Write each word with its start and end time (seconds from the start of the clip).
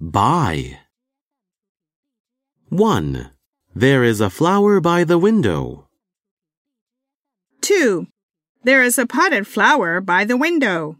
By. 0.00 0.78
1. 2.70 3.30
There 3.74 4.04
is 4.04 4.20
a 4.20 4.30
flower 4.30 4.80
by 4.80 5.04
the 5.04 5.18
window. 5.18 5.88
2. 7.60 8.06
There 8.62 8.82
is 8.82 8.98
a 8.98 9.06
potted 9.06 9.46
flower 9.46 10.00
by 10.00 10.24
the 10.24 10.36
window. 10.36 10.96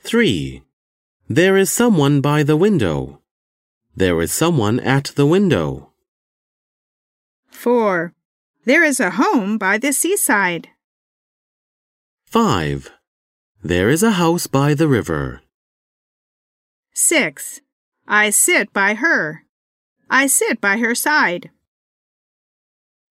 3. 0.00 0.62
There 1.28 1.56
is 1.56 1.70
someone 1.70 2.20
by 2.20 2.42
the 2.42 2.56
window. 2.56 3.22
There 3.94 4.20
is 4.20 4.32
someone 4.32 4.80
at 4.80 5.12
the 5.16 5.26
window. 5.26 5.92
4. 7.66 8.14
There 8.64 8.84
is 8.84 9.00
a 9.00 9.18
home 9.18 9.58
by 9.58 9.76
the 9.76 9.92
seaside. 9.92 10.68
5. 12.26 12.92
There 13.60 13.90
is 13.90 14.04
a 14.04 14.12
house 14.12 14.46
by 14.46 14.72
the 14.72 14.86
river. 14.86 15.40
6. 16.94 17.62
I 18.06 18.30
sit 18.30 18.72
by 18.72 18.94
her. 18.94 19.42
I 20.08 20.28
sit 20.28 20.60
by 20.60 20.76
her 20.78 20.94
side. 20.94 21.50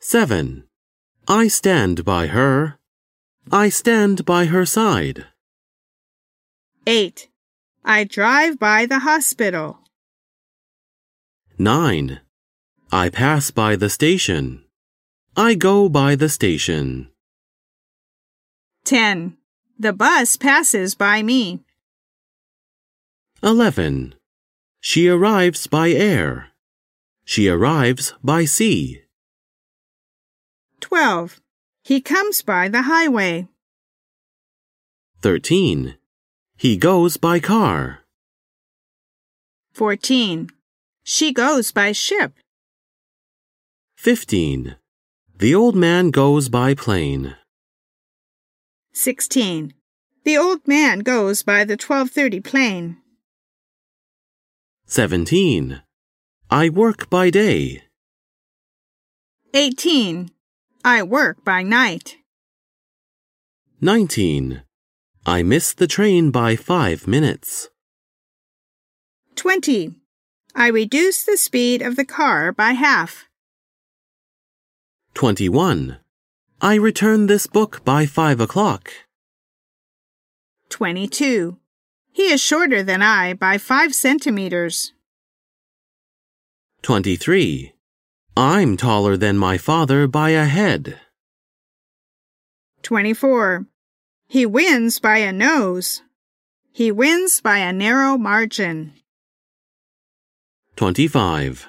7. 0.00 0.64
I 1.28 1.48
stand 1.48 2.06
by 2.06 2.28
her. 2.28 2.78
I 3.52 3.68
stand 3.68 4.24
by 4.24 4.46
her 4.46 4.64
side. 4.64 5.26
8. 6.86 7.28
I 7.84 8.04
drive 8.04 8.58
by 8.58 8.86
the 8.86 9.00
hospital. 9.00 9.80
9. 11.58 12.20
I 12.90 13.10
pass 13.10 13.50
by 13.50 13.76
the 13.76 13.90
station. 13.90 14.64
I 15.36 15.54
go 15.54 15.90
by 15.90 16.16
the 16.16 16.30
station. 16.30 17.10
10. 18.84 19.36
The 19.78 19.92
bus 19.92 20.38
passes 20.38 20.94
by 20.94 21.22
me. 21.22 21.60
11. 23.42 24.14
She 24.80 25.06
arrives 25.06 25.66
by 25.66 25.90
air. 25.90 26.48
She 27.26 27.46
arrives 27.48 28.14
by 28.24 28.46
sea. 28.46 29.02
12. 30.80 31.42
He 31.84 32.00
comes 32.00 32.40
by 32.40 32.68
the 32.68 32.82
highway. 32.82 33.48
13. 35.20 35.98
He 36.56 36.78
goes 36.78 37.18
by 37.18 37.38
car. 37.38 38.00
14. 39.74 40.48
She 41.02 41.32
goes 41.34 41.70
by 41.70 41.92
ship. 41.92 42.32
15. 43.98 44.76
The 45.38 45.52
old 45.56 45.74
man 45.74 46.12
goes 46.12 46.48
by 46.48 46.72
plane. 46.72 47.34
16. 48.92 49.74
The 50.22 50.38
old 50.38 50.68
man 50.68 51.00
goes 51.00 51.42
by 51.42 51.64
the 51.64 51.72
1230 51.72 52.38
plane. 52.38 52.98
17. 54.86 55.82
I 56.48 56.68
work 56.68 57.10
by 57.10 57.28
day. 57.30 57.82
18. 59.52 60.30
I 60.84 61.02
work 61.02 61.44
by 61.44 61.64
night. 61.64 62.18
19. 63.80 64.62
I 65.26 65.42
miss 65.42 65.74
the 65.74 65.88
train 65.88 66.30
by 66.30 66.54
five 66.54 67.08
minutes. 67.08 67.68
20. 69.34 69.96
I 70.54 70.68
reduce 70.68 71.24
the 71.24 71.36
speed 71.36 71.82
of 71.82 71.96
the 71.96 72.04
car 72.04 72.52
by 72.52 72.72
half. 72.74 73.27
21. 75.18 75.98
I 76.60 76.76
return 76.76 77.26
this 77.26 77.48
book 77.48 77.84
by 77.84 78.06
five 78.06 78.38
o'clock. 78.40 78.92
22. 80.68 81.58
He 82.12 82.30
is 82.30 82.40
shorter 82.40 82.84
than 82.84 83.02
I 83.02 83.34
by 83.34 83.58
five 83.58 83.96
centimeters. 83.96 84.92
23. 86.82 87.72
I'm 88.36 88.76
taller 88.76 89.16
than 89.16 89.36
my 89.36 89.58
father 89.58 90.06
by 90.06 90.30
a 90.30 90.44
head. 90.44 91.00
24. 92.82 93.66
He 94.28 94.46
wins 94.46 95.00
by 95.00 95.18
a 95.18 95.32
nose. 95.32 96.02
He 96.70 96.92
wins 96.92 97.40
by 97.40 97.58
a 97.58 97.72
narrow 97.72 98.16
margin. 98.16 98.92
25. 100.76 101.66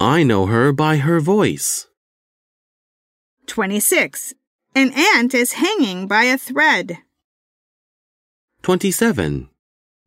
I 0.00 0.24
know 0.24 0.46
her 0.46 0.72
by 0.72 0.96
her 0.96 1.20
voice. 1.20 1.86
26. 3.46 4.34
An 4.74 4.92
ant 4.94 5.34
is 5.34 5.54
hanging 5.54 6.06
by 6.06 6.24
a 6.24 6.38
thread. 6.38 6.98
27. 8.62 9.48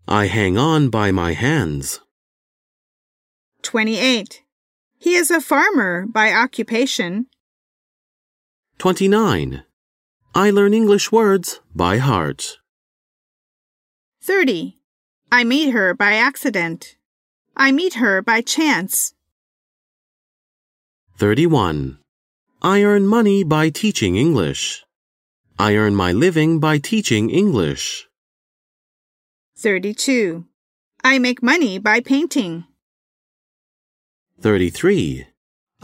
I 0.07 0.27
hang 0.27 0.57
on 0.57 0.89
by 0.89 1.11
my 1.11 1.33
hands. 1.33 1.99
28. 3.61 4.43
He 4.97 5.15
is 5.15 5.29
a 5.29 5.41
farmer 5.41 6.05
by 6.07 6.31
occupation. 6.31 7.27
29. 8.77 9.63
I 10.33 10.49
learn 10.49 10.73
English 10.73 11.11
words 11.11 11.61
by 11.73 11.97
heart. 11.97 12.57
30. 14.21 14.79
I 15.31 15.43
meet 15.43 15.71
her 15.71 15.93
by 15.93 16.13
accident. 16.13 16.97
I 17.55 17.71
meet 17.71 17.95
her 17.95 18.21
by 18.21 18.41
chance. 18.41 19.13
31. 21.17 21.99
I 22.65 22.81
earn 22.81 23.05
money 23.05 23.43
by 23.43 23.69
teaching 23.69 24.15
English. 24.15 24.83
I 25.59 25.75
earn 25.75 25.95
my 25.95 26.11
living 26.11 26.59
by 26.59 26.79
teaching 26.79 27.29
English. 27.29 28.07
32. 29.55 30.45
I 31.03 31.19
make 31.19 31.43
money 31.43 31.77
by 31.77 31.99
painting. 31.99 32.65
33. 34.41 35.27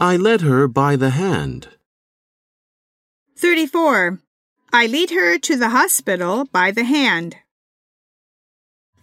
I 0.00 0.16
led 0.16 0.40
her 0.40 0.66
by 0.66 0.96
the 0.96 1.10
hand. 1.10 1.68
34. 3.36 4.18
I 4.72 4.88
lead 4.88 5.10
her 5.10 5.38
to 5.38 5.56
the 5.56 5.68
hospital 5.68 6.46
by 6.46 6.72
the 6.72 6.82
hand. 6.82 7.36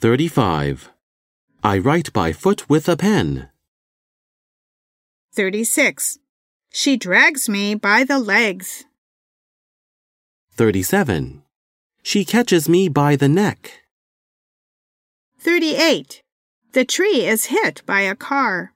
35. 0.01 0.91
I 1.63 1.77
write 1.77 2.11
by 2.11 2.33
foot 2.33 2.69
with 2.69 2.89
a 2.89 2.97
pen. 2.97 3.47
36. 5.31 6.19
She 6.71 6.97
drags 6.97 7.49
me 7.49 7.75
by 7.75 8.03
the 8.03 8.19
legs. 8.19 8.85
37. 10.53 11.43
She 12.03 12.25
catches 12.25 12.69
me 12.69 12.89
by 12.89 13.15
the 13.15 13.29
neck. 13.29 13.81
38. 15.39 16.21
The 16.73 16.85
tree 16.85 17.25
is 17.25 17.45
hit 17.45 17.81
by 17.85 18.01
a 18.01 18.15
car. 18.15 18.73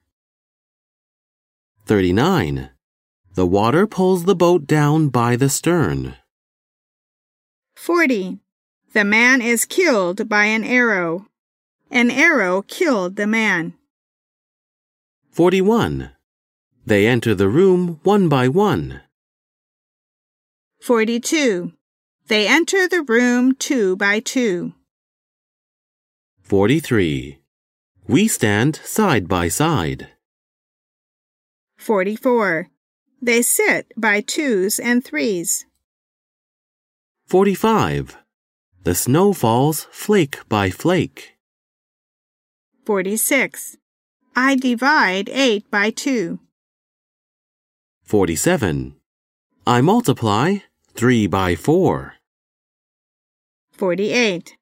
39. 1.86 2.70
The 3.36 3.46
water 3.46 3.86
pulls 3.86 4.24
the 4.24 4.36
boat 4.36 4.66
down 4.66 5.10
by 5.10 5.36
the 5.36 5.50
stern. 5.50 6.16
40. 7.75 8.40
The 8.94 9.04
man 9.04 9.42
is 9.42 9.66
killed 9.66 10.30
by 10.30 10.46
an 10.46 10.64
arrow. 10.64 11.28
An 11.92 12.10
arrow 12.10 12.62
killed 12.62 13.18
the 13.18 13.28
man. 13.28 13.74
41. 15.31 16.12
They 16.85 17.07
enter 17.07 17.33
the 17.33 17.47
room 17.47 17.99
one 18.03 18.27
by 18.27 18.49
one. 18.49 19.01
42. 20.81 21.71
They 22.27 22.47
enter 22.47 22.89
the 22.89 23.03
room 23.03 23.55
two 23.55 23.95
by 23.95 24.19
two. 24.19 24.73
43. 26.41 27.39
We 28.07 28.27
stand 28.27 28.75
side 28.83 29.29
by 29.29 29.47
side. 29.47 30.09
44. 31.77 32.67
They 33.21 33.41
sit 33.41 33.94
by 33.95 34.19
twos 34.19 34.77
and 34.77 35.06
threes. 35.06 35.65
45. 37.27 38.18
The 38.83 38.94
snow 38.94 39.31
falls 39.31 39.88
flake 39.91 40.39
by 40.50 40.69
flake. 40.69 41.38
46. 42.86 43.77
I 44.36 44.56
divide 44.56 45.29
eight 45.29 45.71
by 45.71 45.89
two. 45.89 46.39
47. 48.03 48.95
I 49.65 49.81
multiply 49.81 50.57
three 50.94 51.25
by 51.27 51.55
four. 51.55 52.15
48. 53.71 54.55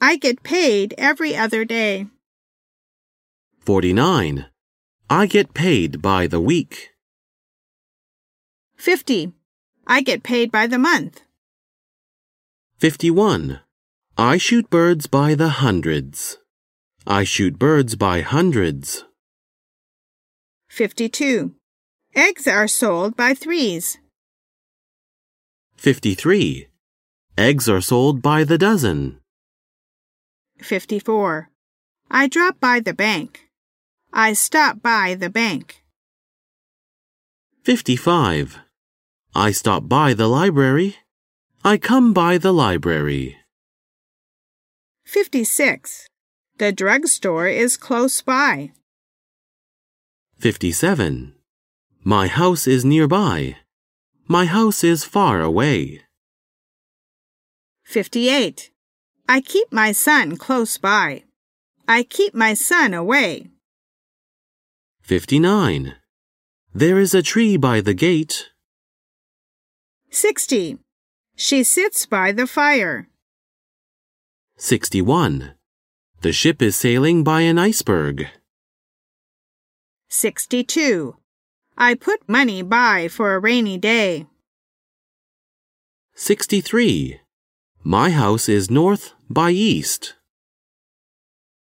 I 0.00 0.16
get 0.16 0.42
paid 0.42 0.94
every 0.96 1.36
other 1.36 1.64
day. 1.64 2.06
49. 3.60 4.46
I 5.10 5.26
get 5.26 5.54
paid 5.54 6.00
by 6.00 6.26
the 6.26 6.40
week. 6.40 6.90
50. 8.76 9.32
I 9.86 10.00
get 10.00 10.22
paid 10.22 10.50
by 10.50 10.66
the 10.66 10.78
month. 10.78 11.22
51. 12.78 13.60
I 14.16 14.38
shoot 14.38 14.70
birds 14.70 15.06
by 15.06 15.34
the 15.34 15.48
hundreds. 15.48 16.38
I 17.06 17.24
shoot 17.24 17.58
birds 17.58 17.96
by 17.96 18.20
hundreds. 18.20 19.04
52. 20.68 21.54
Eggs 22.16 22.46
are 22.46 22.68
sold 22.68 23.16
by 23.16 23.34
threes. 23.34 23.98
53. 25.76 26.68
Eggs 27.36 27.68
are 27.68 27.80
sold 27.80 28.22
by 28.22 28.44
the 28.44 28.56
dozen. 28.56 29.18
54. 30.58 31.50
I 32.08 32.28
drop 32.28 32.60
by 32.60 32.78
the 32.78 32.94
bank. 32.94 33.50
I 34.12 34.32
stop 34.32 34.80
by 34.80 35.16
the 35.18 35.28
bank. 35.28 35.82
55. 37.64 38.60
I 39.34 39.50
stop 39.50 39.88
by 39.88 40.14
the 40.14 40.28
library. 40.28 40.98
I 41.64 41.78
come 41.78 42.12
by 42.12 42.38
the 42.38 42.52
library. 42.52 43.38
56. 45.04 46.06
The 46.58 46.70
drugstore 46.70 47.48
is 47.48 47.76
close 47.76 48.22
by. 48.22 48.70
57. 50.38 51.33
My 52.06 52.26
house 52.28 52.66
is 52.66 52.84
nearby. 52.84 53.56
My 54.28 54.44
house 54.44 54.84
is 54.84 55.04
far 55.04 55.40
away. 55.40 56.02
58. 57.84 58.70
I 59.26 59.40
keep 59.40 59.72
my 59.72 59.92
son 59.92 60.36
close 60.36 60.76
by. 60.76 61.24
I 61.88 62.02
keep 62.02 62.34
my 62.34 62.52
son 62.52 62.92
away. 62.92 63.48
59. 65.00 65.94
There 66.74 66.98
is 66.98 67.14
a 67.14 67.22
tree 67.22 67.56
by 67.56 67.80
the 67.80 67.94
gate. 67.94 68.50
60. 70.10 70.76
She 71.36 71.64
sits 71.64 72.04
by 72.04 72.32
the 72.32 72.46
fire. 72.46 73.08
61. 74.58 75.54
The 76.20 76.32
ship 76.32 76.60
is 76.60 76.76
sailing 76.76 77.24
by 77.24 77.40
an 77.40 77.58
iceberg. 77.58 78.28
62. 80.10 81.16
I 81.76 81.94
put 81.94 82.28
money 82.28 82.62
by 82.62 83.08
for 83.08 83.34
a 83.34 83.38
rainy 83.38 83.78
day. 83.78 84.26
63. 86.14 87.20
My 87.82 88.10
house 88.10 88.48
is 88.48 88.70
north 88.70 89.14
by 89.28 89.50
east. 89.50 90.14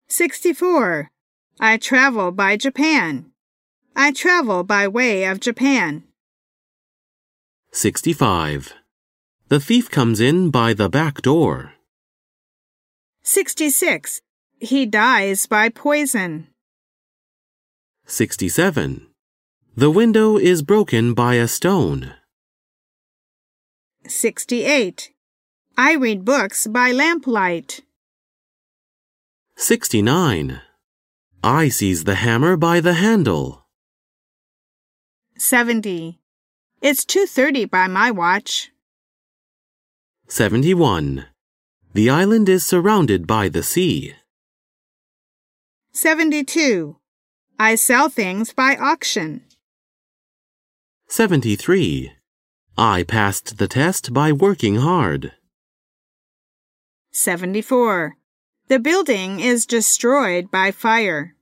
64. 0.08 1.10
I 1.60 1.76
travel 1.76 2.32
by 2.32 2.56
Japan. 2.56 3.30
I 3.94 4.10
travel 4.10 4.64
by 4.64 4.88
way 4.88 5.24
of 5.24 5.38
Japan. 5.38 6.02
65. 7.70 8.74
The 9.48 9.60
thief 9.60 9.90
comes 9.90 10.20
in 10.20 10.50
by 10.50 10.74
the 10.74 10.88
back 10.88 11.22
door. 11.22 11.74
66. 13.22 14.20
He 14.58 14.86
dies 14.86 15.46
by 15.46 15.68
poison. 15.68 16.48
67. 18.06 19.09
The 19.76 19.90
window 19.90 20.36
is 20.36 20.62
broken 20.62 21.14
by 21.14 21.34
a 21.34 21.46
stone. 21.46 22.14
68. 24.06 25.12
I 25.78 25.94
read 25.94 26.24
books 26.24 26.66
by 26.66 26.90
lamplight. 26.90 27.80
69. 29.56 30.60
I 31.44 31.68
seize 31.68 32.04
the 32.04 32.16
hammer 32.16 32.56
by 32.56 32.80
the 32.80 32.94
handle. 32.94 33.66
70. 35.38 36.18
It's 36.82 37.04
2:30 37.04 37.70
by 37.70 37.86
my 37.86 38.10
watch. 38.10 38.72
71. 40.26 41.26
The 41.94 42.10
island 42.10 42.48
is 42.48 42.66
surrounded 42.66 43.26
by 43.26 43.48
the 43.48 43.62
sea. 43.62 44.14
72. 45.92 46.96
I 47.58 47.76
sell 47.76 48.08
things 48.08 48.52
by 48.52 48.76
auction. 48.76 49.44
73. 51.10 52.12
I 52.78 53.02
passed 53.02 53.58
the 53.58 53.66
test 53.66 54.12
by 54.12 54.30
working 54.30 54.76
hard. 54.76 55.32
74. 57.10 58.14
The 58.68 58.78
building 58.78 59.40
is 59.40 59.66
destroyed 59.66 60.52
by 60.52 60.70
fire. 60.70 61.34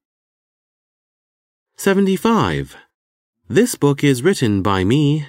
75. 1.77 2.77
This 3.47 3.75
book 3.75 4.03
is 4.03 4.23
written 4.23 4.63
by 4.63 4.85
me. 4.85 5.27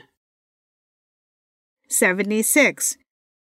76. 1.89 2.97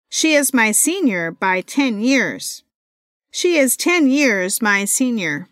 She 0.08 0.34
is 0.34 0.52
my 0.52 0.72
senior 0.72 1.30
by 1.30 1.60
10 1.60 2.00
years. 2.00 2.64
She 3.30 3.58
is 3.58 3.76
10 3.76 4.10
years 4.10 4.60
my 4.60 4.86
senior. 4.86 5.48